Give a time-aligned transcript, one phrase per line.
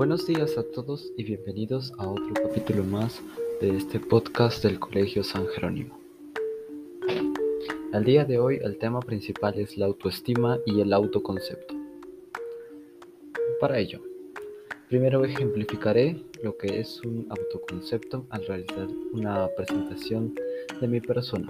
[0.00, 3.20] Buenos días a todos y bienvenidos a otro capítulo más
[3.60, 6.00] de este podcast del Colegio San Jerónimo.
[7.92, 11.74] Al día de hoy el tema principal es la autoestima y el autoconcepto.
[13.60, 14.00] Para ello,
[14.88, 20.34] primero ejemplificaré lo que es un autoconcepto al realizar una presentación
[20.80, 21.46] de mi persona.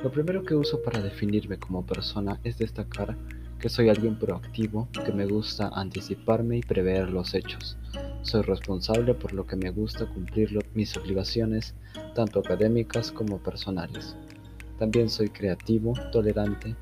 [0.00, 3.16] Lo primero que uso para definirme como persona es destacar
[3.68, 7.76] soy alguien proactivo, que me gusta anticiparme y prever los hechos.
[8.22, 11.74] Soy responsable por lo que me gusta cumplir mis obligaciones,
[12.14, 14.16] tanto académicas como personales.
[14.78, 16.74] También soy creativo, tolerante,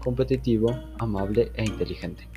[0.00, 2.28] competitivo, amable e inteligente.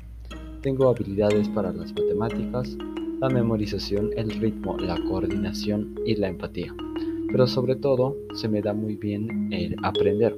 [0.62, 2.76] Tengo habilidades para las matemáticas,
[3.20, 6.74] la memorización, el ritmo, la coordinación y la empatía.
[7.28, 10.36] Pero sobre todo, se me da muy bien el aprender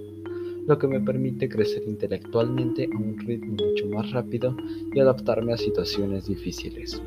[0.67, 4.57] lo que me permite crecer intelectualmente a un ritmo mucho más rápido
[4.95, 7.03] y adaptarme a situaciones difíciles.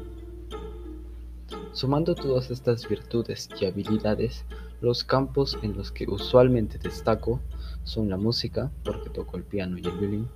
[1.72, 4.46] Sumando todas estas virtudes y habilidades,
[4.82, 7.40] los campos en los que usualmente destaco
[7.84, 10.28] son la música, porque toco el piano y el violín,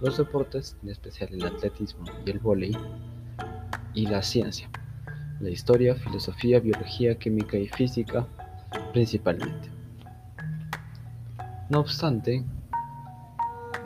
[0.00, 2.76] los deportes, en especial el atletismo y el vóley,
[3.94, 4.70] y la ciencia,
[5.40, 8.26] la historia, filosofía, biología, química y física
[8.92, 9.70] principalmente.
[11.68, 12.44] No obstante,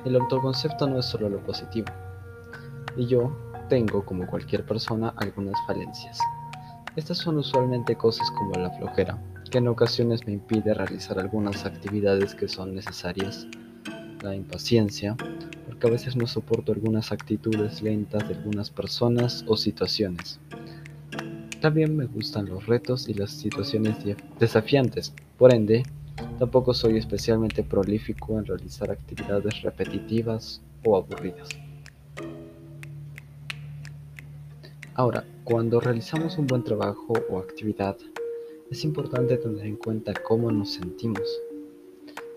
[0.04, 1.86] el autoconcepto no es solo lo positivo,
[2.96, 3.36] y yo
[3.68, 6.18] tengo, como cualquier persona, algunas falencias.
[6.96, 9.18] Estas son usualmente cosas como la flojera,
[9.50, 13.46] que en ocasiones me impide realizar algunas actividades que son necesarias,
[14.22, 15.16] la impaciencia,
[15.66, 20.38] porque a veces no soporto algunas actitudes lentas de algunas personas o situaciones.
[21.60, 23.96] También me gustan los retos y las situaciones
[24.38, 25.82] desafiantes, por ende,
[26.38, 31.48] Tampoco soy especialmente prolífico en realizar actividades repetitivas o aburridas.
[34.94, 37.96] Ahora, cuando realizamos un buen trabajo o actividad,
[38.70, 41.40] es importante tener en cuenta cómo nos sentimos,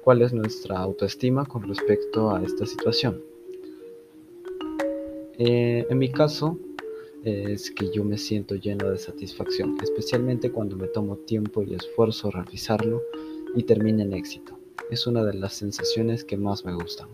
[0.03, 3.21] cuál es nuestra autoestima con respecto a esta situación.
[5.39, 6.59] Eh, en mi caso,
[7.23, 12.27] es que yo me siento lleno de satisfacción, especialmente cuando me tomo tiempo y esfuerzo
[12.27, 13.01] a realizarlo
[13.55, 14.57] y termina en éxito.
[14.89, 17.09] Es una de las sensaciones que más me gustan.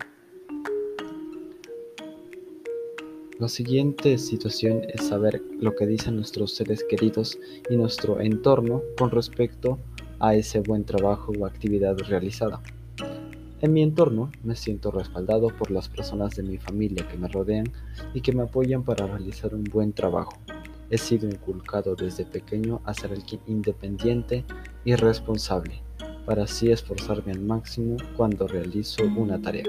[3.39, 7.37] La siguiente situación es saber lo que dicen nuestros seres queridos
[7.69, 9.79] y nuestro entorno con respecto
[10.19, 12.61] a ese buen trabajo o actividad realizada.
[13.61, 17.65] En mi entorno me siento respaldado por las personas de mi familia que me rodean
[18.13, 20.37] y que me apoyan para realizar un buen trabajo.
[20.89, 24.45] He sido inculcado desde pequeño a ser alguien independiente
[24.85, 25.81] y responsable
[26.25, 29.65] para así esforzarme al máximo cuando realizo una tarea.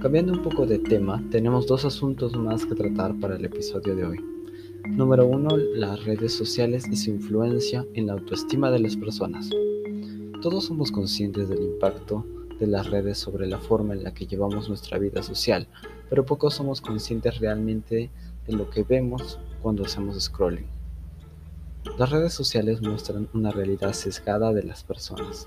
[0.00, 4.04] Cambiando un poco de tema, tenemos dos asuntos más que tratar para el episodio de
[4.04, 4.18] hoy.
[4.88, 9.50] Número uno, las redes sociales y su influencia en la autoestima de las personas.
[10.40, 12.24] Todos somos conscientes del impacto
[12.58, 15.68] de las redes sobre la forma en la que llevamos nuestra vida social,
[16.08, 18.10] pero pocos somos conscientes realmente
[18.46, 20.79] de lo que vemos cuando hacemos scrolling.
[22.00, 25.46] Las redes sociales muestran una realidad sesgada de las personas.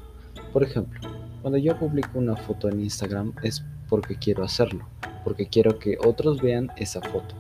[0.52, 1.10] Por ejemplo,
[1.42, 4.88] cuando yo publico una foto en Instagram es porque quiero hacerlo,
[5.24, 7.34] porque quiero que otros vean esa foto.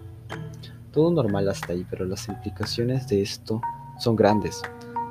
[0.91, 3.61] Todo normal hasta ahí, pero las implicaciones de esto
[3.99, 4.63] son grandes.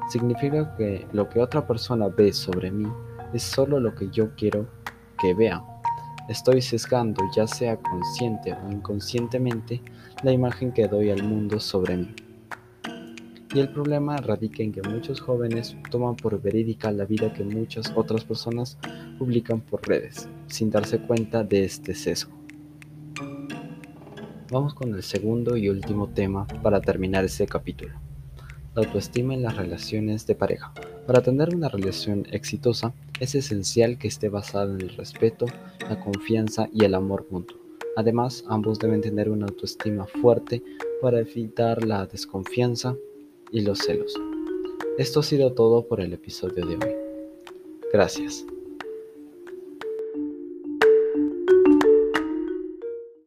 [0.08, 2.88] Significa que lo que otra persona ve sobre mí
[3.32, 4.66] es solo lo que yo quiero
[5.20, 5.62] que vea.
[6.28, 9.80] Estoy sesgando, ya sea consciente o inconscientemente,
[10.24, 12.16] la imagen que doy al mundo sobre mí.
[13.54, 17.92] Y el problema radica en que muchos jóvenes toman por verídica la vida que muchas
[17.94, 18.78] otras personas
[19.18, 22.32] publican por redes, sin darse cuenta de este sesgo.
[24.50, 27.92] Vamos con el segundo y último tema para terminar este capítulo.
[28.74, 30.72] La autoestima en las relaciones de pareja.
[31.06, 35.44] Para tener una relación exitosa es esencial que esté basada en el respeto,
[35.90, 37.58] la confianza y el amor mutuo.
[37.96, 40.62] Además, ambos deben tener una autoestima fuerte
[41.02, 42.96] para evitar la desconfianza
[43.52, 44.14] y los celos.
[44.98, 46.94] Esto ha sido todo por el episodio de hoy.
[47.92, 48.44] Gracias.